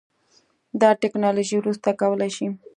[0.81, 2.47] دا ټیکنالوژي وروسته کولی شي